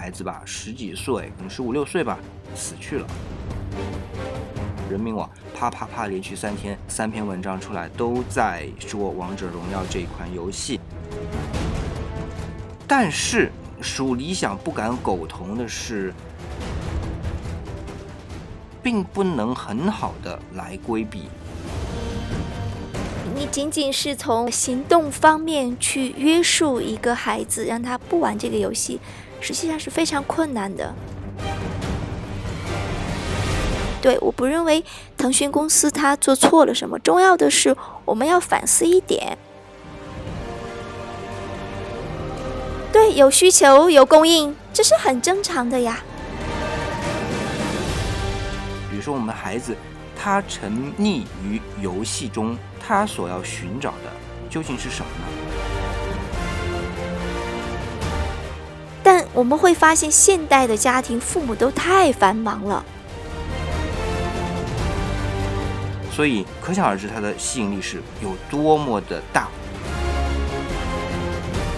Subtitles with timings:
[0.00, 2.18] 孩子吧，十几岁，可能十五六岁吧，
[2.54, 3.06] 死去了。
[4.90, 10.80] 人民网啪啪啪连续三天三篇文章出来，都在说《王者荣耀》这款游戏。
[12.88, 16.14] 但是属理想不敢苟同的是，
[18.82, 21.24] 并不能很好的来规避。
[23.34, 28.98] 你仅仅是从行动方面去约束一个孩子，让他不玩这个游戏，
[29.40, 30.94] 实际上是非常困难的。
[34.02, 34.82] 对，我不认为
[35.16, 36.98] 腾讯公司它做错了什么。
[37.00, 39.36] 重要的是，我们要反思一点。
[42.92, 45.98] 对，有需求有供应，这是很正常的呀。
[48.90, 49.76] 比如说，我们的孩子
[50.16, 54.10] 他沉溺于游戏中，他所要寻找的
[54.48, 55.49] 究竟是什么呢？
[59.32, 62.84] 我们会发现，现代的家庭父母都太繁忙了。
[66.12, 69.48] 所以可想而知，它的吸引力是有多么的大。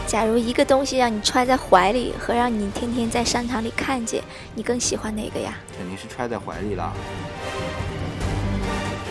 [0.07, 4.23] 假如一个东西让你揣在怀里，和让你天天在商场里看见，
[4.55, 5.55] 你更喜欢哪个呀？
[5.79, 6.93] 肯定是揣在怀里了。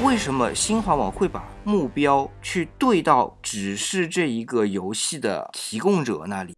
[0.03, 6.55] 为什么新华网会把目标去对到只是这一个游戏的提供者那里？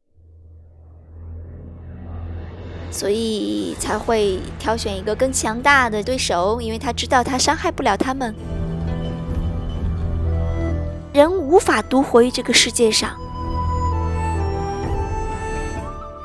[2.94, 8.34] 所以才会挑选一个更强大的对手，因为他知道他伤害不了他们。
[11.12, 13.18] 人无法独活于这个世界上。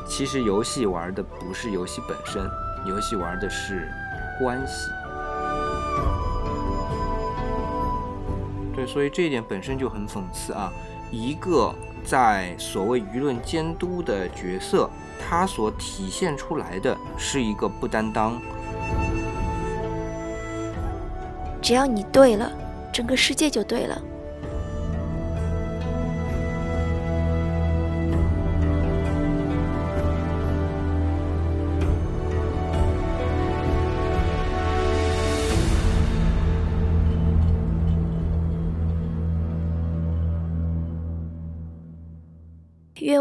[0.06, 2.46] 其实游戏玩的不是游戏本身，
[2.86, 3.90] 游戏玩的是
[4.38, 4.90] 关系。
[8.74, 10.70] 对，所以这一点本身就很讽刺啊！
[11.10, 18.40] 一个在所谓舆论监督的角色，他所体现出来的是一个不担当。
[21.60, 22.50] 只要你对了，
[22.92, 24.00] 整个世界就对了。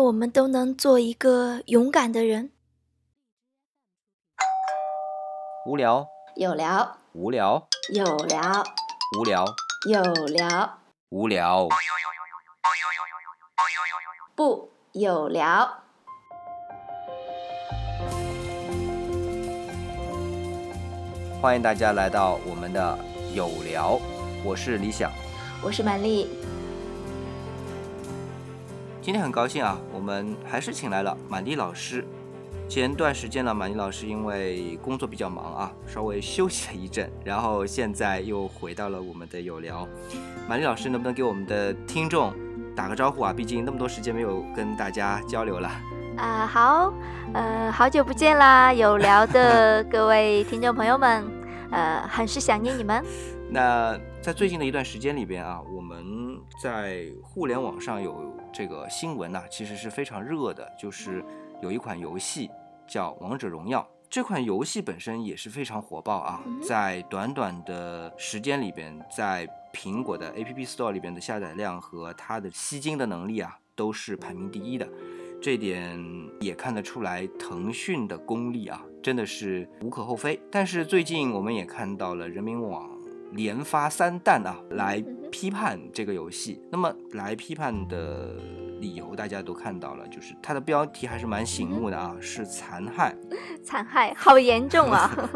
[0.08, 2.50] 我们都能做一个勇敢的人。
[5.66, 6.08] 无聊，
[6.38, 8.64] 有聊，无聊，有聊，
[9.20, 9.46] 无聊，
[9.90, 10.80] 有聊，
[11.10, 11.68] 无聊，
[14.34, 15.70] 不有聊。
[21.42, 22.98] 欢迎大家来到我们的
[23.34, 24.00] 有聊，
[24.46, 25.12] 我是李想，
[25.62, 26.30] 我是曼丽。
[29.08, 32.06] 今天很高兴啊，我们还是请来了满丽老师。
[32.68, 39.88] 前段时间呢，满丽老师因为工作比较忙啊，稍微休息了一阵，然后现在又回到了我们的有聊。
[40.46, 42.34] 满丽老师能不能给我们的听众
[42.76, 43.32] 打个招呼啊？
[43.32, 45.72] 毕竟那么多时间没有跟大家交流了。
[46.18, 46.94] 啊，好，
[47.34, 51.26] 呃，好久不见啦，有聊的各位听众朋友们，
[51.72, 53.02] 呃，很是想念你们。
[53.50, 61.24] 那在最近的一段时间里边啊，我们在互联网上有这个新闻呐，其实是非常热的，就是
[61.62, 62.50] 有一款游戏
[62.88, 63.82] 叫《王者荣耀》。
[64.10, 74.88] 这款游戏本身也是非常火爆啊，在短短的时间里边，在苹果的 App Store 里边的下载量和它的吸金的能力啊，都是排名第一的。
[75.42, 76.00] 这点
[76.40, 80.40] 也看得出来，腾讯的功力啊，真的是无可厚非。
[80.50, 82.98] 但是最近我们也看到了人民网。
[83.34, 86.62] 连发三弹啊，来批判这个游戏。
[86.72, 88.36] 那么来批判的
[88.80, 93.16] 理由大家都看到了，就是它的标题还是蛮醒目的啊，是残害。
[93.64, 95.30] 残害，好严重啊！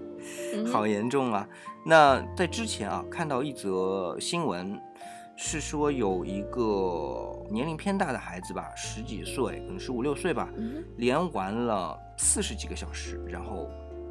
[0.70, 1.48] 好严重啊！
[1.84, 4.78] 那在之前啊，看到一则新闻，
[5.36, 10.48] 是说有一个年龄偏大的孩子吧，十几岁，可能十五六岁吧，
[10.96, 13.68] 连玩了四十几个小时，然后。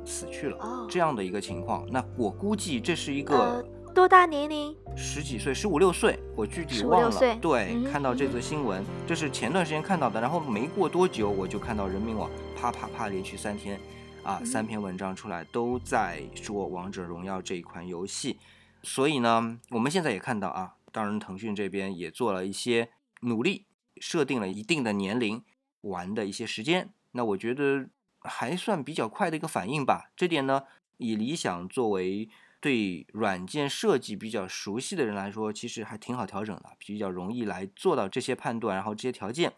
[0.09, 3.61] 死去了，这样的一个情况，那我估计这是一个
[3.97, 4.77] 多大年龄？
[4.95, 7.35] 十几岁，十五六岁，我具体忘了。
[7.37, 13.79] 对，看到这则新闻，这是前段时间看到的，然后没过多久，我就看到人民网啪啪啪连续三天，
[14.21, 18.37] 啊，三篇文章出来都在说《王者荣耀》这一款游戏。
[18.83, 22.91] 所以呢，我们现在也看到啊，当然腾讯这边也做了一些
[23.21, 23.65] 努力，
[23.99, 25.43] 设定了一定的年龄
[25.81, 26.91] 玩的一些时间。
[27.13, 27.89] 那我觉得。
[28.21, 30.63] 还算比较快的一个反应吧，这点呢，
[30.97, 32.27] 以理想作为
[32.59, 39.53] 对软件设计比较熟悉的人来说，其实还挺好调整的，比较容易来做到这些判断，然后这些条件。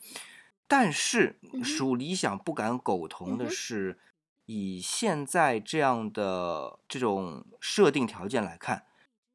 [0.68, 3.98] 但是属理想不敢苟同的是，
[4.46, 8.86] 以现在这样的这种设定条件来看，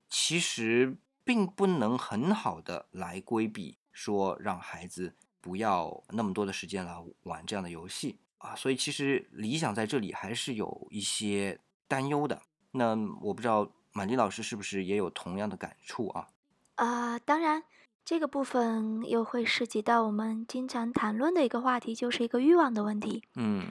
[0.09, 11.59] 其实并不能很好的来规避说让孩子不要那么多的时间来玩这样的游戏啊，所以其实理想在这里还是有一些
[11.89, 12.43] 担忧的。
[12.75, 16.27] 那我不知道满丽老师是不是也有同样的感触啊？
[16.75, 17.63] 啊、当然，
[18.05, 23.23] 这个部分又会涉及到我们经常谈论的一个话题，就是一个欲望的问题。
[23.37, 23.67] 嗯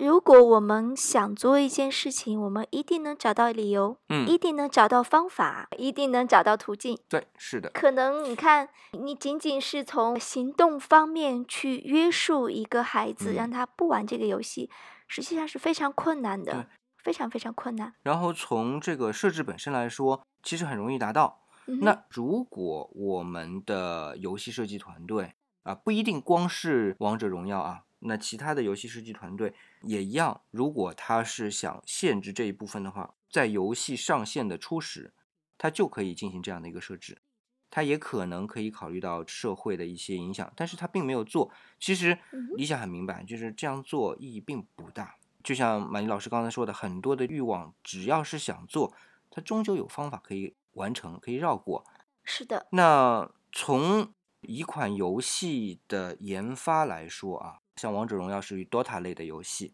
[0.00, 6.98] 如果我们想做一件事情，我们一定能找到理由，嗯一嗯，定能找到方法，一定能找到途径。
[7.10, 14.70] 对，是的，可能你看，你仅仅是从行动方面去约束一个孩子，嗯让他不玩这个游戏，
[15.06, 16.66] 实际上是非常困难的，
[17.02, 17.94] 非常非常困难。
[18.02, 21.40] 然后从这个设置本身来说，其实很容易达到。
[21.66, 30.40] 嗯那如果我们的游戏设计团队啊，不一定光是王者荣耀啊，那其他的游戏设计团队也一样。
[30.50, 35.12] 如果他是想限制这一部分的话，在游戏上线的初始，
[35.56, 37.18] 他就可以进行这样的一个设置。
[37.70, 41.50] 他也可能可以考虑到社会的一些影响，但是他并没有做。
[41.78, 42.18] 其实
[42.56, 45.14] 理想很明白，就是这样做意义并不大。
[45.42, 48.92] 就像马丽老师刚才说的，很多的欲望，只要是想做，
[49.30, 51.84] 它终究有方法可以完成，可以绕过。
[52.24, 54.12] 是的，那从
[54.42, 59.72] 一款游戏的研发来说啊，像《王者荣耀》属于 DOTA 类的游戏，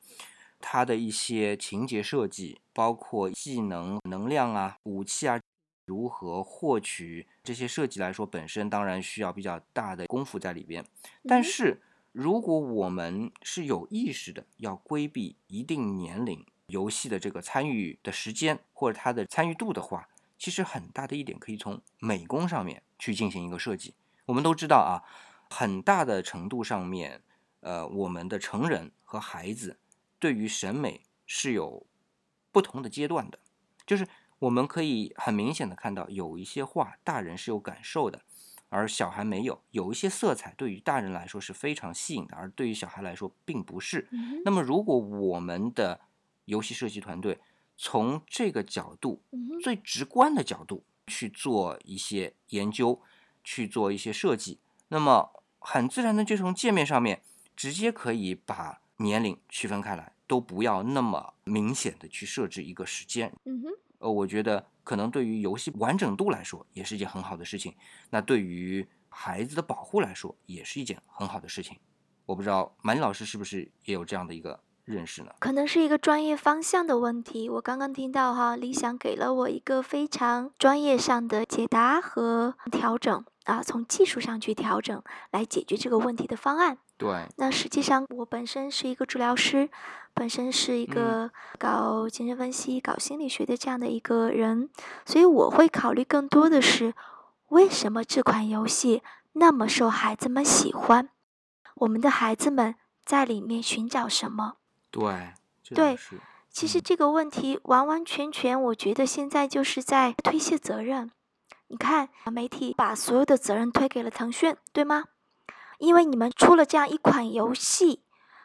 [0.58, 5.40] 它的一些情节设计，包括技能、能量啊、武器啊，
[5.86, 10.84] 如何获取这些设计来说，本身当然需要比较大的功夫在里边。
[11.26, 11.82] 但是，
[12.18, 23.94] 如果我们是有意识的要规避一定年龄游戏的这个参与的时间或者它的参与度的话，其实很大的一点可以从美工上面去进行一个设计。
[24.26, 25.06] 我们都知道啊，
[25.48, 27.22] 很大的程度上面，
[27.60, 29.78] 呃，我们的成人和孩子
[30.18, 31.86] 对于审美是有
[32.50, 33.38] 不同的阶段的，
[33.86, 34.08] 就是
[34.40, 38.22] 我们可以很明显的看到，有一些画大人是有感受的，
[38.68, 44.06] 而小孩没有；有一些色彩对于大人来说是非常吸引的，而对于小孩来说并不是。
[44.10, 46.00] 嗯那么，如果我们的
[46.44, 47.38] 游戏设计团队
[47.76, 53.00] 从这个角度嗯最直观的角度去做一些研究，
[53.42, 57.22] 去做一些设计，那么很自然的就从界面上面
[57.56, 63.32] 直接可以把年龄区分开来，都不要那么明显的去设置一个时间。
[63.44, 63.68] 嗯哼，
[63.98, 67.74] 呃，我觉得可能对于游戏完整度来说也是一件很好的事情，
[68.10, 71.78] 那对于孩子的保护来说也是一件很好的事情。
[72.26, 75.32] 我不知道满老师是不是也有这样的一个认识呢？
[75.40, 77.48] 可能是一个专业方向的问题。
[77.48, 86.78] 我刚刚听到哈，理想给了我一个非常专业上的解答和调整啊，从技术上去调整来解决这个问题的方案。
[86.98, 89.70] 对，那实际上，我本身是一个治疗师，
[90.12, 94.68] 本身是一嗯个搞精神分析、搞心理学的这样的一个人，
[95.06, 96.92] 所以我会考虑更多的是，
[97.50, 99.02] 为什么这款游戏
[99.34, 101.08] 那么受孩子们喜欢？
[101.76, 102.74] 我们的孩子们
[103.06, 104.56] 在里面寻找什么？
[104.90, 105.34] 对，
[105.72, 105.96] 对，
[106.50, 111.12] 其实嗯这个问题完完全全，我觉得现在就是在推卸责任。
[111.68, 115.04] 你看，媒体把所有的责任推给了腾讯，对吗？
[115.78, 118.02] 因为你们出了这样一款游戏，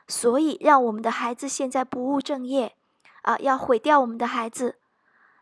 [0.07, 2.75] 所以让我们的孩子现在不务正业，
[3.23, 4.77] 啊，要毁掉我们的孩子。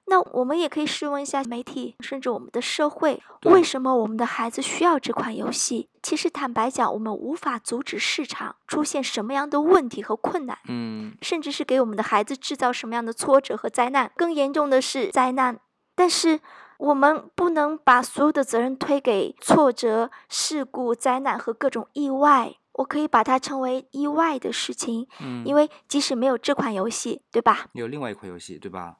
[0.05, 5.89] 那我们也可以试问一下媒体，甚至我们的社会，为什么我们的孩子需要这款游戏？
[6.01, 10.57] 其实坦白讲，我们无法阻止市场出现什么样的问题和困难。
[10.67, 14.11] 嗯，甚至是给我们的孩子制造什么样的挫折和灾难。
[14.17, 15.59] 更严重的是灾难，
[15.95, 16.41] 但是
[16.81, 22.55] 我们不能把所有的责任推给挫折、事故、灾难和各种意外。
[22.73, 27.67] 我可以把它称为意外的事情，嗯，因为即使没有这款游戏，对吧？
[27.73, 28.95] 有另外一款游戏，对吧？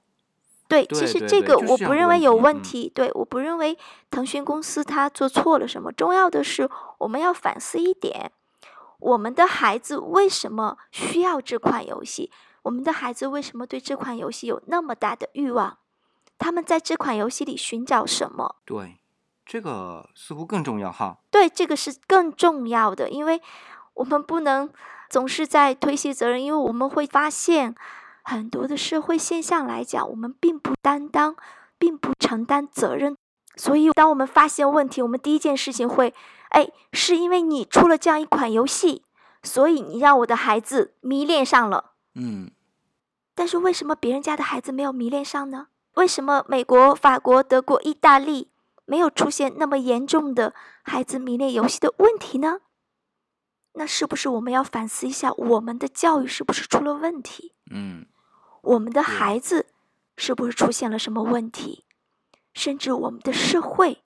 [0.67, 3.75] 对，对其实这个我不认为有问题，对，我不认为
[4.11, 5.91] 腾讯公司它做错了什么。
[5.91, 6.69] 重要的是，
[6.99, 8.31] 我们要反思一点：
[8.99, 12.29] 我们的孩子为什么需要这款游戏？
[12.63, 15.79] 我们的孩子为什么对这款游戏有那么大的欲望？
[16.41, 18.55] 他们在这款游戏里寻找什么？
[18.65, 18.97] 对，
[19.45, 21.19] 这个似乎更重要哈。
[21.29, 23.39] 对，这个是更重要的，因为
[23.93, 24.67] 我们不能
[25.07, 27.75] 总是在推卸责任，因为我们会发现
[28.23, 31.35] 很多的社会现象来讲，我们并不担当，
[31.77, 33.15] 并不承担责任。
[33.55, 36.15] 所以，当我们发现问题，我们第一件事情会，
[36.49, 39.03] 哎，是因为你出了这样一款游戏，
[39.43, 41.91] 所以你让我的孩子迷恋上了。
[42.15, 42.49] 嗯，
[43.35, 45.67] 但是为什么别人家的孩子没有迷恋上呢？
[45.95, 48.49] 为什么美国、法国、德国、意大利
[48.85, 52.61] 没有出现那么严重的孩子迷恋游戏的问题呢？
[53.73, 57.53] 那是不是我们要反思一下，我们的教育是不是出了问题？
[57.69, 58.05] 嗯
[58.61, 59.67] 我们的孩子
[60.17, 61.85] 是不是出现了什么问题？
[62.53, 64.03] 甚至我们的社会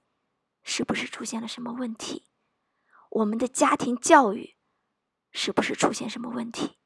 [0.64, 2.28] 是不是出现了什么问题？
[3.10, 4.56] 我们的家庭教育
[5.32, 6.78] 是不是出现什么问题？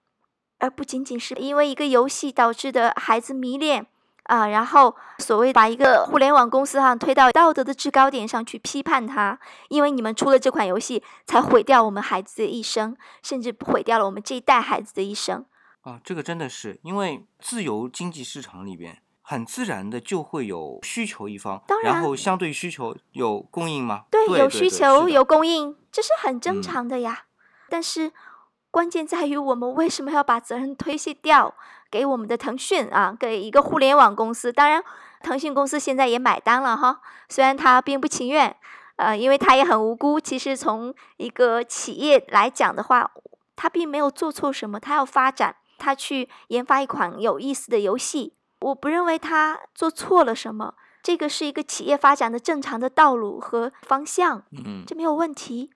[0.57, 3.87] 而不仅仅是因为一个游戏导致的孩子迷恋
[4.29, 9.37] 啊，然后所谓把一个互联网公司哈推到道德的制高点上去批判它，
[9.69, 15.45] 因为你们出了这款游戏，才毁掉我们孩子的一生，甚至毁掉了我们这一代孩子的一生。
[15.81, 19.01] 啊，这个真的是因为自由经济市场里边。
[19.21, 24.05] 很自然的就会有需求一方，当然然后相对需求有供应吗？
[24.09, 27.25] 对，对有需求，有供应，这是很嗯正常的呀。
[27.69, 28.11] 但是
[28.71, 31.53] 关键在于我们为什么要把责任推卸掉
[31.91, 34.51] 给我们的腾讯啊，给一个互联网公司？
[34.51, 34.83] 当然，
[35.21, 38.55] 腾讯公司现在也买单了哈，虽然他并不情愿，
[38.97, 40.19] 呃，因为他也很无辜。
[40.19, 43.11] 其实从一个企业来讲的话，
[43.55, 48.35] 他并没有做错什么，他要发展，他去研发一款有意思的游戏。
[48.61, 55.71] 我不认为他做错了什么，这个是一个企业发展的正常的道路和方向，嗯，这没有问题。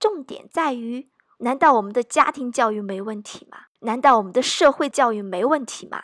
[0.00, 1.08] 重点在于，
[1.42, 3.58] 难道我们的家庭教育没问题吗？
[3.80, 6.00] 难道我们的社会教育没问题吗？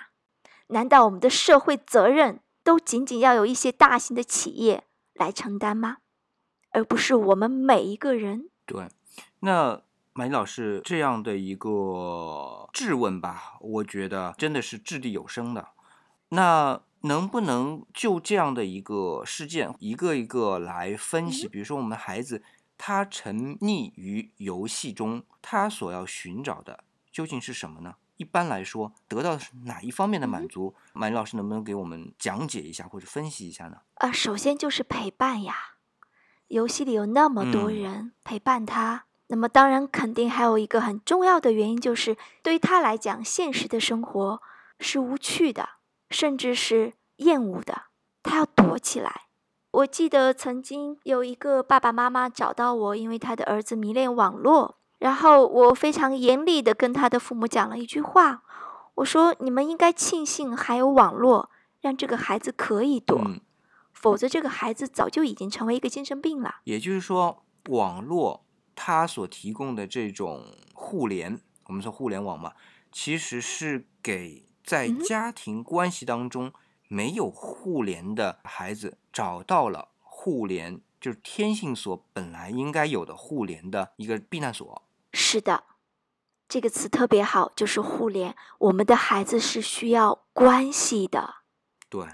[0.68, 5.98] 难道我们的社会责任都仅仅要有一些大型的企业来承担吗？
[6.70, 8.50] 而不是我们每一个人？
[8.66, 8.88] 对。
[9.40, 9.80] 那
[10.12, 15.68] 马丽老师这样的一个质问吧，我觉得真的是掷地有声的。
[16.30, 21.46] 那能不能就这样的一个事件，一个一个来分析？
[21.46, 22.42] 嗯比如说，我们孩子
[22.78, 27.96] 他沉溺于游戏中，他所要寻找的究竟是什么呢？
[28.16, 30.74] 一般来说，得到的是哪一方面的满嗯足？
[30.92, 33.78] 马丽老师能不能给我们讲解一下或者分析一下呢？
[33.94, 35.74] 啊，首先就是陪伴呀。
[36.48, 44.42] 游戏里有那么多嗯人陪伴他，那么当然肯定还有一个很重要的原因，就是对于他来讲，现实的生活
[44.80, 45.68] 是无趣的，
[46.10, 47.82] 甚至是厌恶的，
[48.22, 49.27] 他要躲起来。
[49.70, 58.42] 我记得曾经有一个爸爸妈妈找到我，因为他的儿子迷恋网络，然后我非常严厉的跟他的父母讲了一句话，
[58.96, 61.50] 我说：“你们应该庆幸还有网络，
[61.82, 63.20] 让这个孩子可以躲。
[63.22, 63.40] 嗯，
[63.92, 66.56] 否则这个孩子早就已经成为一个精神病了。
[66.64, 72.52] 也就是说，网络它所提供的这种互联，我们说互联网嘛，
[72.90, 76.52] 其实是给在家庭关系当中
[76.88, 84.82] 没有互联的孩子找到了互联，就是天性所本来应该有的互联的一个避难所。
[85.12, 85.64] 是的，
[86.48, 88.34] 这个词特别好，就是互联。
[88.58, 91.36] 我们的孩子是需要关系的。
[91.88, 92.06] 对，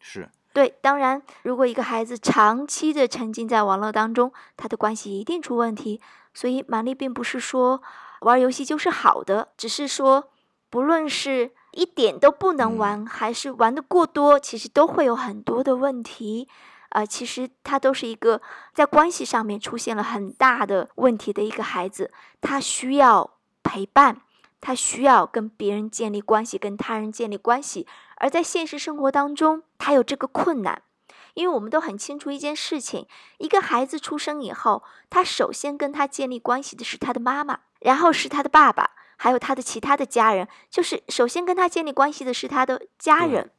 [0.00, 6.00] 是，对，当然，如果一个孩子长期的沉浸在网络当中，他的关系一定出问题。
[6.34, 7.82] 所以，玛丽并不是说
[8.20, 10.30] 玩游戏就是好的，只是说，
[10.70, 16.48] 不论是一点都不能嗯玩，还是玩的过多，其实都会有很多的问题。
[16.88, 18.42] 呃，其实他都是一个
[18.74, 24.22] 在关系上面出现了很大的问题的一个孩子，他需要陪伴，
[24.60, 27.86] 他需要跟别人建立关系，跟他人建立关系。
[28.16, 30.82] 而在现实生活当中，他有这个困难，
[31.34, 33.06] 因为我们都很清楚一件事情：
[33.38, 43.50] 一个孩子出生以后，他首先跟他建立关系的是他的妈妈，然后是他的爸爸，还有他的其他的家人，就是首先跟他建立关系的是他的家人。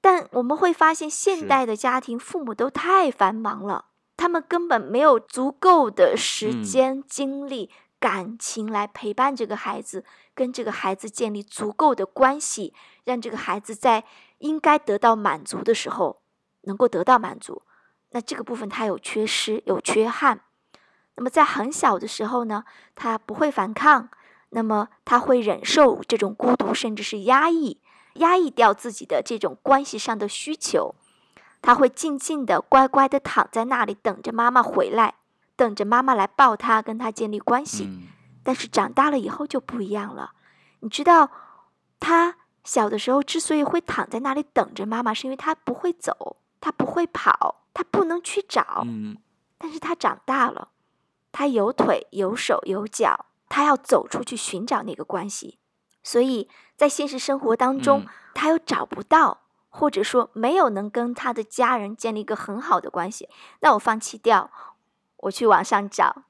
[0.00, 3.86] 但我们会发现，现代的家庭父母都太繁忙了，
[4.16, 14.04] 他们根本没有足够的时嗯间、精力、感情来陪伴这个孩子，跟这个孩子建立足够的关系，让这个孩子在
[14.38, 16.20] 应该得到满足的时候
[16.62, 17.62] 能够得到满足。
[18.10, 20.40] 那这个部分他有缺失、有缺憾。
[21.16, 24.08] 那么在很小的时候呢，他不会反抗，
[24.50, 27.80] 那么他会忍受这种孤独，甚至是压抑。
[28.16, 30.94] 压抑掉自己的这种关系上的需求，
[31.60, 35.16] 他会静静的、乖乖的躺在那里，等着妈妈回来，
[35.54, 37.84] 等着妈妈来抱他，跟他建立关系。
[37.84, 38.04] 嗯，
[38.42, 40.32] 但是长大了以后就不一样了，
[40.80, 41.30] 你知道，
[42.00, 48.82] 他小的时候之所以会躺在那里等着妈妈，是因为他不会走，他不会跑，他不能去找。
[48.86, 49.18] 嗯，
[49.58, 50.68] 但是他长大了，
[51.32, 55.58] 他有腿有手有脚，他要走出去寻找那个关系。
[56.02, 63.28] 所以在现实生活当中，嗯他又找不到，或者说没有能跟他的家人建立一个很好的关系，
[63.60, 64.50] 那我放弃掉，
[65.16, 66.24] 我去网上找。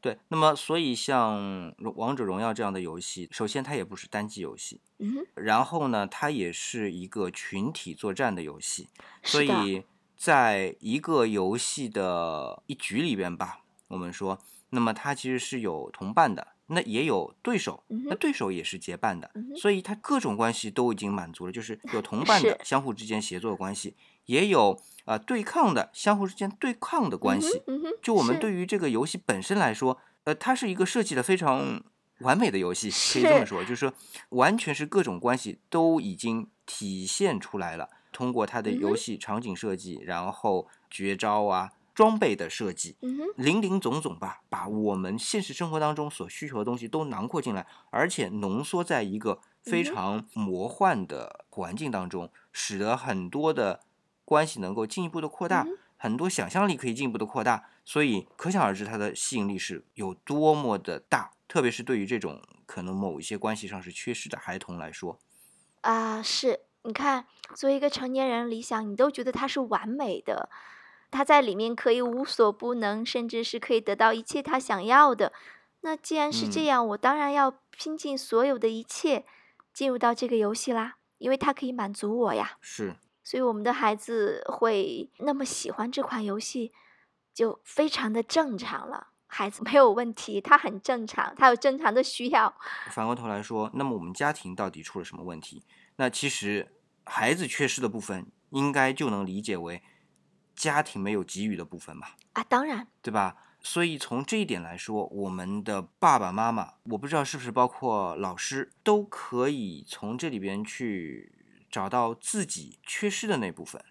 [0.00, 0.18] 对。
[0.28, 8.88] 那么，所以像王者荣耀这样的游戏，首先它也不是单机游戏，嗯，然后呢，它也是一个群体作战的游戏，
[9.22, 9.84] 所，以
[10.16, 14.38] 在一个游戏的一局里边吧，我们说
[14.70, 23.94] 那么它其实是有同伴的，那也有对手，那对手也是结伴的，嗯所以它各种关系都已经满足了，就是有同伴的相互之间协作的关系，
[24.26, 27.62] 也有呃对抗的相互之间对抗的关系。
[27.66, 31.82] 嗯哼，嗯就我们对于这个游戏本身来说，呃，它是一个设计的非常
[32.20, 33.92] 完美的游戏，可以这么说，就是说
[34.30, 37.88] 完全是各种关系都已经体现出来了。
[38.12, 53.80] 通过它的游戏场景设计，然后绝招啊、装备的设计，嗯哼，林林总总吧，把我们现实生活当中所需求的东西都囊括进来，而且浓缩在一个非常魔幻的环境当中，使得很多的
[54.26, 65.18] 关系能够进一步的扩大，嗯很多想象力可以进一步的扩大，所以可想而知它的吸引力是有多么的大，特别是对于这种可能某一些关系上是缺失的孩童来说，
[65.80, 67.24] 啊，是，你看，
[67.54, 70.50] 作为一个成年人，理想你都觉得它是完美的，
[71.16, 75.32] 他在里面可以无所不能，甚至是可以得到一切他想要的。
[75.80, 79.24] 那既然是这嗯样，我当然要拼尽所有的一切
[79.72, 82.58] 进入到这个游戏啦，因为它可以满足我呀。
[82.60, 82.94] 是
[83.24, 86.72] 所以我们的孩子会那么喜欢这款游戏，
[87.32, 89.08] 就非常的正常了。
[89.26, 92.54] 孩子没有问题，他很正常，他有正常的需要。
[92.90, 95.64] 反过头来说，那么我们家庭到底出了什么问题？
[95.96, 96.68] 那其实
[97.04, 99.82] 孩子缺失的部分，应该就能理解为
[100.56, 103.36] 家庭没有给予的部分嘛，啊，当然，对吧？
[103.60, 111.32] 所以从这一点来说，我们的爸爸妈妈，我不知道是不是包括老师，都可以从这里边去
[111.70, 113.84] 找到自己缺失的那部分。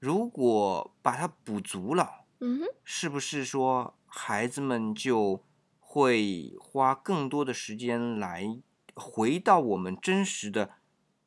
[0.00, 5.42] 如果把它补足了，嗯哼，是不是说孩子们就
[5.78, 8.60] 会花更多的时间来
[8.94, 10.72] 回到我们真实的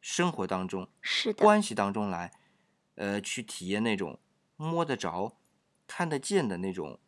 [0.01, 2.31] 生活当中、是的，关系当中来，
[2.96, 4.19] 呃，去体验那种
[4.57, 5.37] 摸得着、
[5.87, 6.99] 看得见的那种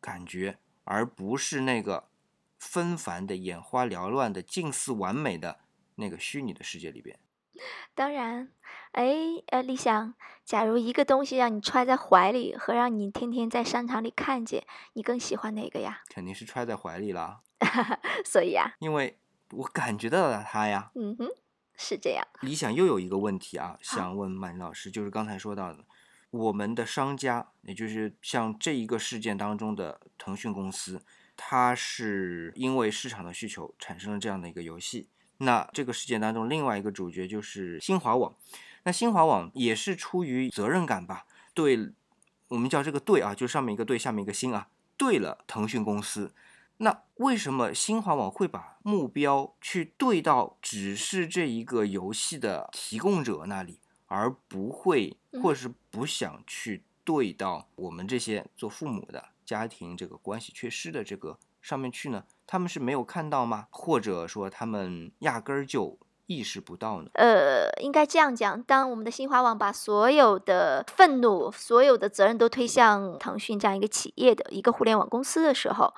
[0.00, 2.08] 感觉，而不是那个
[2.58, 5.60] 纷繁的、眼花缭乱的、近似完美的
[5.94, 7.18] 那个虚拟的世界里边。
[7.94, 8.52] 当然，
[8.92, 9.06] 哎，
[9.46, 16.02] 呃，理想，假如一个东西让你揣在怀里，和让你天天在商场里看见，你更喜欢哪个呀？
[16.14, 17.40] 肯定是揣在怀里啦，
[18.24, 19.18] 所以啊，因为
[19.50, 20.92] 我感觉到了它呀。
[20.94, 21.28] 嗯哼，
[21.74, 22.24] 是这样。
[22.42, 25.84] 理想又有一个问题啊，想问马林老师，就是刚才说到的，
[26.30, 31.02] 我们的商家，也就是像这一个事件当中的腾讯公司，
[31.36, 35.08] 它是因为市场的需求产生了这样的一个游戏。
[35.38, 38.34] 那这个事件当中，另外一个主角就是新华网。
[38.84, 41.92] 那新华网也是出于责任感吧，对
[42.48, 46.34] 我们叫这个对啊，就上面一个对，下面一个心啊，对了腾讯公司。
[46.78, 62.24] 那为什么新华网会把目标去对到只是这一个游戏的提供者那里，而不会嗯或者是不想去对到我们这些做父母的家庭这个关系缺失的这个上面去呢？
[62.46, 63.68] 他们是没有看到吗？
[63.70, 67.10] 或者说他们压根儿就意识不到呢？
[67.14, 75.92] 呃，应该这样讲，当我们的新华网把所有的愤怒、所有的责任都推向腾讯这样一个企业的一个互联网公司的时候，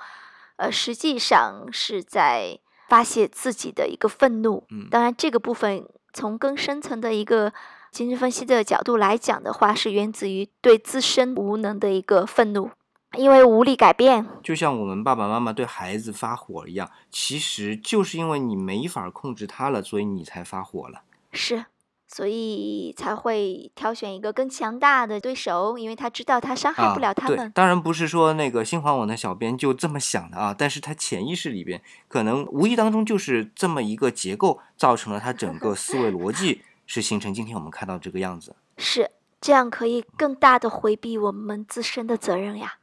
[0.56, 4.64] 呃，实际上是在发泄自己的一个愤怒。
[4.70, 7.52] 嗯当然，这个部分从更深层的一个
[7.90, 12.70] 精神分析的角度来讲的话，是源自于对自身无能的一个愤怒，
[13.16, 14.26] 因为无力改变。
[14.42, 21.02] 就像我们爸爸妈妈对孩子发火一样，其实就是因为你没法控制他了，所以你才发火了。
[21.32, 21.64] 是，
[22.06, 27.50] 所以才会挑选一个更强大的对手，因为他知道他伤害不了他们。
[27.52, 38.56] 当然不是说那个新华网的小编就这么想的啊，但是他潜意识里边可能无意当中就是这么一个结构，造成了他整个 思维逻辑是形成今天我们看到这个样子。
[38.76, 42.78] 是这样，可以更大的回避我们自身的责任呀。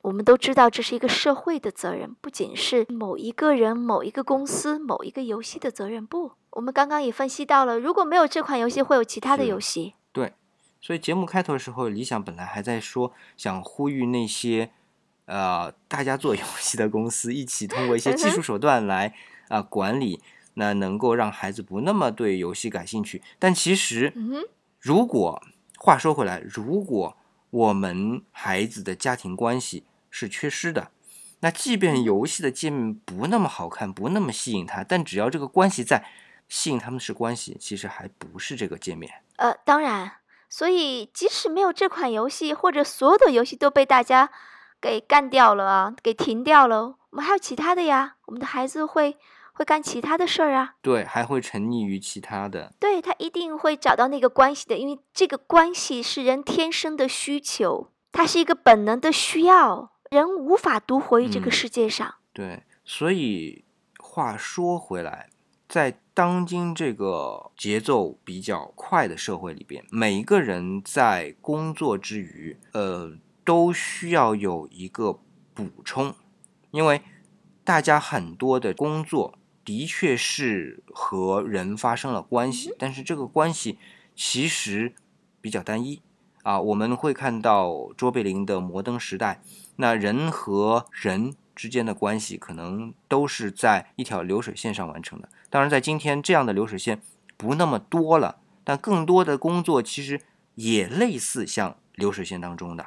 [0.00, 6.06] 我们都知道这是一个社会的责任，不仅是某一个人、某一个公司、某一个游戏的责任。
[6.06, 9.92] 不，我们刚刚也分析到了，如果没有这款游戏，会有其他的游戏。
[10.10, 10.32] 对，
[10.80, 14.70] 所以节目开头的时候，理想本来还在说想呼吁那些
[15.26, 19.14] 呃大家做游戏的公司一起通过一些技术手段来
[19.48, 20.22] 啊、管理，
[20.54, 23.22] 那能够让孩子不那么对游戏感兴趣。
[23.38, 24.44] 但其实，嗯，
[24.78, 25.42] 如果
[25.78, 27.16] 话说回来，如果
[27.50, 30.90] 我们孩子的家庭关系是缺失的，
[31.40, 36.06] 那即便游戏的界面不那么好看，不那么吸引他，但只要这个关系在，
[36.48, 39.10] 吸引他们是关系，其实还不是这个界面。
[39.36, 40.12] 呃，当然，
[40.50, 44.30] 所以即使没有这款游戏，或者所有的游戏都被大家
[44.80, 48.16] 给干掉了啊，给停掉了，我们还有其他的呀。
[48.26, 49.16] 我们的孩子会
[49.60, 52.72] 会干其他的事儿啊，对，还会沉溺于其他的。
[52.80, 59.92] 对他一定会找到那个关系的，因为这个关系是人天生的需求，它是一个本能的需要。
[60.10, 62.14] 人无法独活于这个嗯世界上。
[62.32, 63.66] 对，所以
[63.98, 65.28] 话说回来，
[65.68, 73.12] 在当今这个节奏比较快的社会里边，每一个人在工作之余，呃，
[73.44, 75.20] 都需要有一个
[75.52, 76.14] 补充，
[76.70, 77.02] 因为
[77.62, 83.78] 大家很多的工作的确是和人发生了关系，但是这个关系
[84.16, 84.92] 其实
[85.40, 86.00] 比较单一
[86.42, 86.60] 啊。
[86.60, 89.40] 我们会看到卓别林的《摩登时代》，
[89.76, 95.28] 那人和人之间的关系可能都是在一条流水线上完成的。
[95.50, 97.02] 当然，在今天这样的流水线
[97.36, 100.20] 不那么多了，但更多的工作其实
[100.54, 102.86] 也类似像流水线当中的。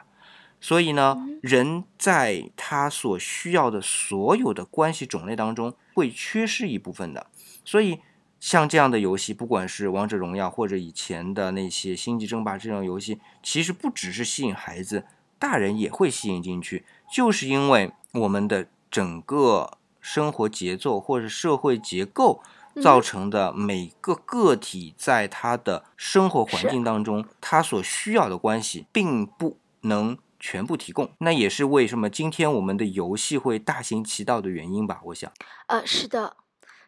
[0.63, 7.27] 所以呢嗯，人在他所需要的所有的关系种类当中会缺失一部分的。
[7.65, 7.99] 所以
[8.39, 15.05] 像这样的游戏，不管是王者荣耀或者以前的那些星际争霸这种游戏，其实不只是吸引孩子，
[15.37, 22.41] 大人也会吸引进去，就是因为我们的整个生活节奏或者社会结构
[22.81, 31.15] 造成的每个个体在他的生活环境当中，他所需要的关系并不能全部提供。
[31.19, 34.99] 那也是为什么今天我们的游戏会大行其道的原因吧？
[35.05, 35.31] 我想，
[35.67, 36.35] 呃，是的，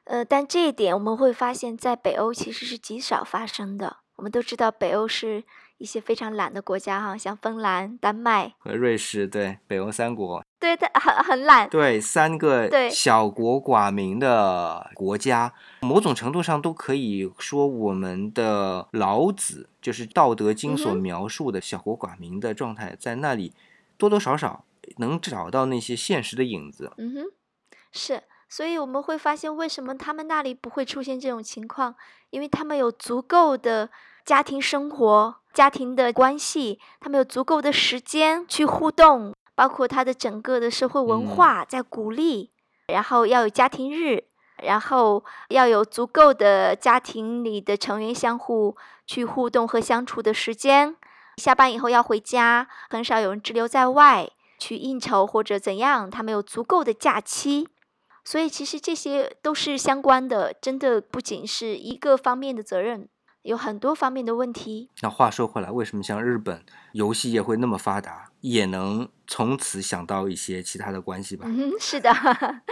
[0.04, 4.00] 呃，但这一点我们会发现，在北欧其实是极少发生的。
[4.18, 5.46] 我们都知道，北欧是
[5.78, 11.70] 一些非常懒的国家哈，像芬兰、丹麦，和瑞士对北欧三国，对，它很很懒。
[11.70, 23.54] 对三个对小国寡民的国家，某种程度上都可以说，我们的老子就是《道德经》所描述的小国寡民的状态，在那里
[23.98, 24.64] 多多少少
[24.98, 26.92] 能找到那些现实的影子。
[26.98, 27.26] 嗯哼，
[27.92, 31.96] 是，所以我们会发现，为什么他们那里不会出现这种情况？
[32.30, 33.90] 因为他们有足够的
[34.26, 41.28] 家庭生活、家庭的关系，他们有足够的时间去互动，包括他的整个的社会文嗯。
[41.28, 42.52] 化在鼓励，
[42.94, 44.26] 然后要有家庭日。
[44.64, 50.96] 然后要有足够的家庭里的成员相互去互动和相处的时间，
[51.36, 57.68] 下班以后要回家，很少有人滞留在外去应酬或者怎样，他们有足够的假期，
[58.24, 63.10] 所以其实这些都是相关的，真的不仅是一个方面的责任，
[63.46, 64.90] 有很多方面的问题。
[65.02, 71.46] 那话说回来，为什么像日本游戏业会那么发达，也能从此想到一些其他的关系吧？
[71.48, 72.12] 嗯，是的，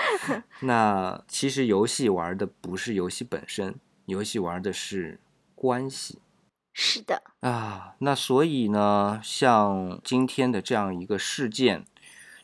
[0.61, 3.75] 那其实游戏玩的不是游戏本身，
[4.07, 5.19] 游戏玩的是
[5.53, 6.19] 关系。
[6.73, 11.85] 是的，啊，那所以呢，像今天的这样一个事件，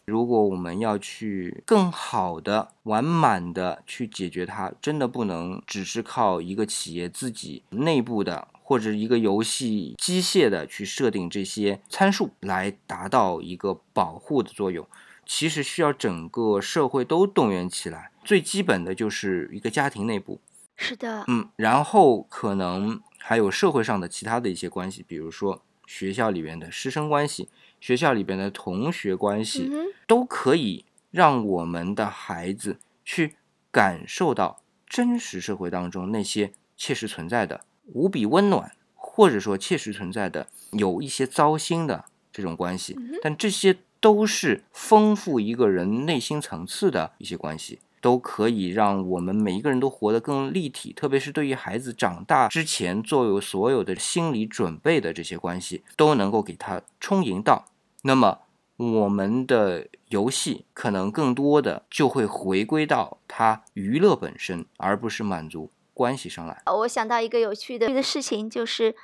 [0.10, 14.86] 如果我们要去更好的、完满的去解决它，真的不能只是靠一个企业自己内部的或者一个游戏机械的去设定这些参数来达到一个保护的作用。
[15.26, 20.42] 其实需要整个社会都动员起来，最基本的就是一个家庭内部，
[20.76, 27.48] 是的，嗯，然后可能还有社会上的其他的一些关系，比如说学校里面的师生关系、
[27.80, 33.36] 学校里边的同学关系，嗯，都可以让我们的孩子去
[33.72, 37.62] 感受到真实社会当中那些切实存在的
[37.94, 47.80] 无比温暖，或者说切实存在的有一些糟心的这种关系嗯，但这些都是丰富一个人内心层次的一些关系。
[48.02, 57.66] 都可以让我们每一个人都活得更立体，特别是对于孩子长大之前做有所有的心理准备的这些关系，都能够给他充盈到。
[58.04, 58.40] 那么，
[58.78, 66.62] 我们的游戏可能更多的就会回归到它娱乐本身，而不是满足关系上来。
[66.66, 68.96] 呃我想到一个有趣的的事情，就是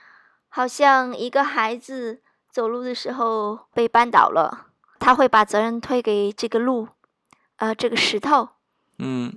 [0.48, 6.88] 好像一个孩子走路的时候被绊倒了，他会把责任推给这个路，
[7.58, 8.50] 呃，这个石头。
[8.98, 9.36] 嗯，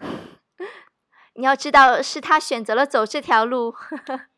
[1.35, 3.75] 你要知道，是他选择了走这条路。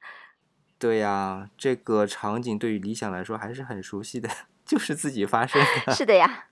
[0.79, 4.31] 对呀，这个场景对于理想来说还是很熟悉的，
[4.71, 5.93] 就是自己发生的。
[5.93, 6.45] 是的呀，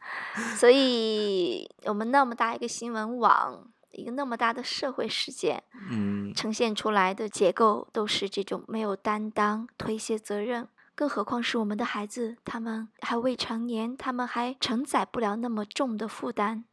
[0.56, 10.66] 所以我们那么大一个新闻网，一个那么大的社会事件，嗯，呈现出来的结构都是这种没有担当、推卸责任。
[10.96, 16.64] 更何况是我们的孩子，他们还未成年，他们还承载不了那么重的负担，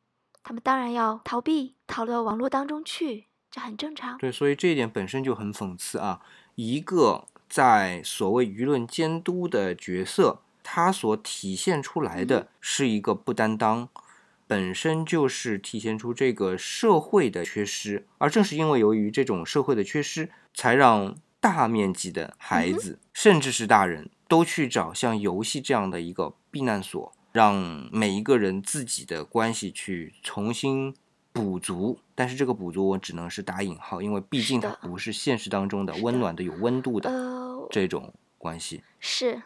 [0.41, 4.17] 他们当然要逃避，逃到网络当中去，这很正常。
[4.17, 6.21] 对，所以这一点本身就很讽刺啊！
[6.55, 13.87] 一个在所谓舆论监督的角色，它所体现出来的是一个不担当，
[14.47, 18.07] 本身就是体现出这个社会的缺失。
[18.17, 27.13] 而正是因为由于这种社会的缺失，才让大面积的孩子，甚至是大人都去找像游戏这样的一个避难所。
[27.31, 30.95] 让每一个人自己的关系去重新
[31.33, 31.99] 补足。
[32.15, 38.81] 但是这个补足我只能是打引号，因为毕竟它不是现实当中的温暖的、有温度的呃，这种关系。
[39.01, 39.41] 是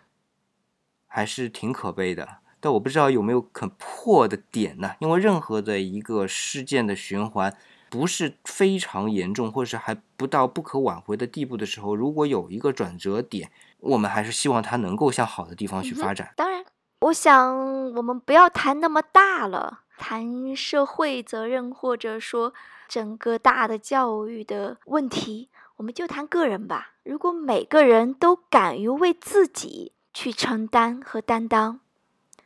[1.09, 2.37] 还是挺可悲的。
[2.61, 4.91] 但我不知道有没有可破的点呢？
[4.99, 7.53] 因为任何的一个事件的循环
[7.89, 16.33] 不是非常严重，或者是还不到不可挽回的地步的时候，如果有一个转折点，我们还是希望它能够向好的地方去发展。
[16.35, 16.63] 当然，
[16.99, 22.53] 我想我们不要谈那么大了，谈社会责任或者说
[22.89, 26.95] 整个大的教育的问题，我们就谈个人吧。
[27.03, 31.79] 如果每个人都敢于为自己去承担和担当，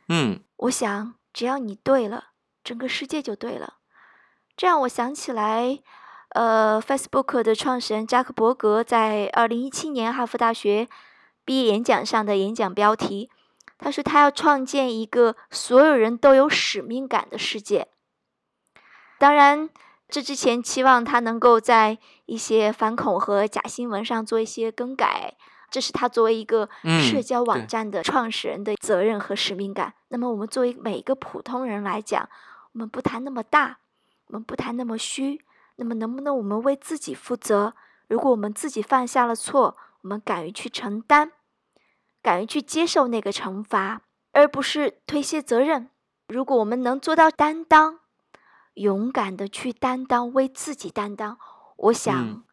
[0.08, 2.28] 嗯，我想只要你对了，
[2.62, 3.74] 整个世界就对了。
[4.56, 5.80] 这让我想起来，
[6.30, 10.88] 呃，Facebook 的创始人扎克伯格在二零一七年哈佛大学
[11.44, 13.30] 毕业演讲上的演讲标题，
[13.78, 17.88] 他说他要创建一个所有人都有使命感的世界。
[19.18, 19.70] 当然，
[20.08, 25.34] 这之前期望他能够在一些反恐和假新闻上做一些更改，
[25.74, 29.92] 这是他作为一个社嗯交网站的创始人的责任和使命感。
[30.06, 32.28] 那么，我们作为每一个普通人来讲，
[32.70, 33.78] 我们不谈那么大，
[34.28, 37.74] 我们不谈那么虚，那么能不能我们为自己负责？
[38.06, 41.32] 如果我们自己犯下了错，我们敢于去承担，
[42.22, 45.90] 敢于去接受那个惩罚，而不是推卸责任。
[46.28, 47.98] 如果我们能做到担当，
[48.74, 51.36] 勇敢的去担当，为自己担当，
[51.76, 52.43] 我想、嗯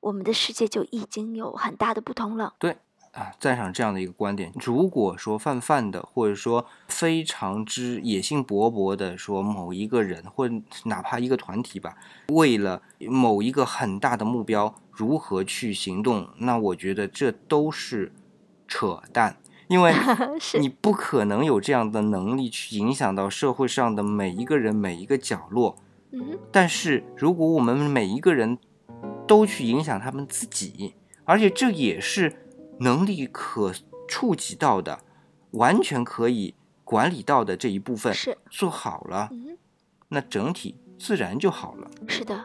[0.00, 2.54] 我们的世界就已经有很大的不同了。
[2.58, 2.76] 对
[3.12, 4.52] 啊，赞赏这样的一个观点。
[4.54, 11.96] 如果说泛泛的，或者说非常之野心勃勃的说某一个人，或者哪怕一个团体吧，
[12.28, 18.12] 为了某一个很大的目标如何去行动，那我觉得这都是
[18.68, 19.36] 扯淡，
[19.66, 19.92] 因为
[20.60, 25.76] 你不可能有这样的能力去影响到社会上的每一个人每一个角落。
[26.12, 28.58] 嗯，但是如果我们每一个人
[29.30, 32.48] 都去影响他们自己，而且这也是
[32.80, 33.72] 能力可
[34.08, 34.98] 触及到的，
[35.52, 39.56] 完全可以管理到的这一部分是，做好了，嗯，
[40.08, 41.88] 那整体自然就好了。
[42.08, 42.44] 是的，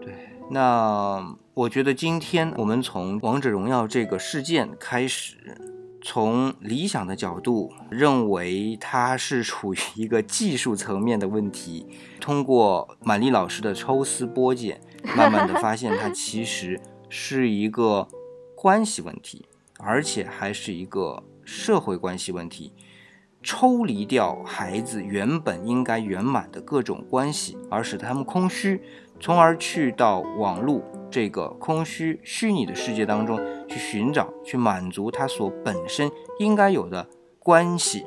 [0.00, 0.12] 对
[0.50, 5.56] 那我觉得今天我们从《王者荣耀》这个事件开始，
[6.02, 11.86] 从理想的角度认为它是处于一个技术层面的问题，
[12.18, 14.80] 通过满丽老师的抽丝剥茧，
[15.16, 18.06] 慢慢的发现它其实是一个
[18.54, 19.46] 关系问题，
[19.78, 22.72] 而且还是一个社会关系问题。
[23.42, 28.82] 抽离掉孩子原本应该圆满的各种关系，而使他们空虚，
[29.18, 37.08] 从而去到网络这个空虚虚拟的世界当中去寻找、去满足他所本身应该有的
[37.38, 38.04] 关系。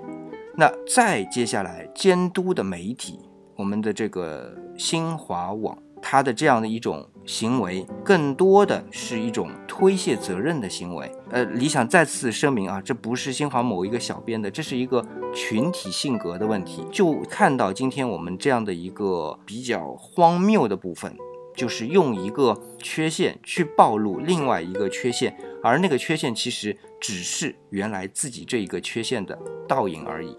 [0.56, 3.20] 那再接下来监督的媒体，
[3.56, 5.76] 我们的这个新华网，
[6.06, 11.10] 他的这样的一种行为，更多的是一种推卸责任的行为。
[11.32, 16.86] 呃，理想再次声明啊，这不是新华某一个小编的，这是一个群体性格的问题。
[16.92, 21.16] 就看到今天我们这样的一个比较荒谬的部分，
[21.56, 30.38] 就是用一个缺陷去暴露另外一个缺陷，而那个缺陷其实只是原来自己这一个缺陷的倒影而已。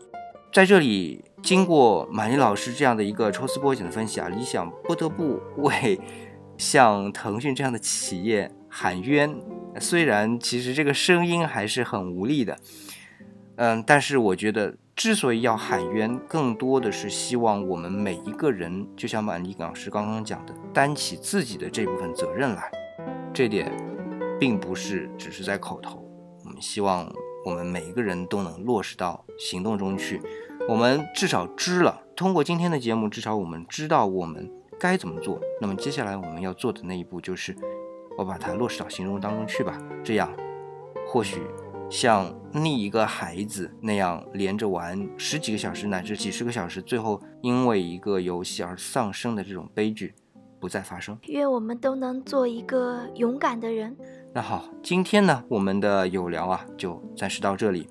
[0.53, 6.01] 在这里，经过满丽老师这样的一个抽丝剥茧的分析啊，理想不得不为
[6.57, 9.39] 像腾讯这样的企业喊冤。
[9.79, 12.57] 虽然其实这个声音还是很无力的，
[13.57, 22.71] 嗯，但是我觉得之所以要喊冤，更多的是希望我们每一个人，就像满丽老师刚刚讲的，担起自己的这部分责任来。
[23.35, 23.71] 这点
[24.41, 26.03] 并不是只是在口头，
[26.43, 27.07] 我们希望
[27.45, 30.23] 我们每一个人都能落实到行动中去。
[30.67, 34.51] 我们至少知了，通过今天的节目，至少我们知道我们
[34.81, 35.39] 该怎么做。
[35.61, 37.55] 那么接下来我们要做的那一步就是，
[38.17, 39.79] 我把它落实到行动当中去吧。
[40.03, 40.35] 这样，
[41.07, 41.43] 或许
[41.91, 50.15] 像另一个孩子那样连着玩十几个小时乃至几十个小时，最后因为一个游戏而丧生的这种悲剧
[50.59, 51.19] 不再发生。
[51.27, 53.95] 愿我们都能做一个勇敢的人。
[54.33, 57.87] 那好，今天呢，我们的有聊啊，就暂时到这里。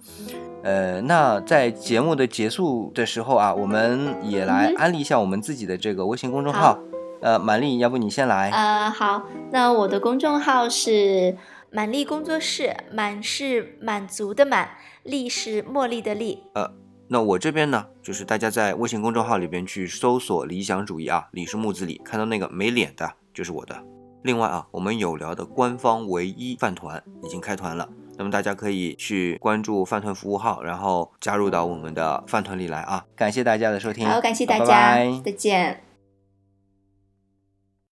[0.63, 6.79] 呃，那在节目的结束的时候啊，我们也来安利一下我们自己的这个微信公众好号。
[7.21, 8.49] 呃，满丽，要不你先来？
[8.49, 11.37] 呃，好，那我的公众号是
[11.71, 14.69] 满丽工作室，满是满足的满，
[15.03, 16.43] 丽是茉莉的丽。
[17.07, 23.75] 那我这边呢，就是大家在微信公众号里边去搜索“理想主义”啊，李是木字李，看到那个没脸的，就是我的。
[24.23, 33.05] 另外啊，我们有聊的官方唯一饭团已经开团了，那么大家可以去关注饭团服务号，然后加入到我们的饭团里来啊！
[33.15, 35.92] 感谢大家的收听，好，感谢大家，拜拜再见。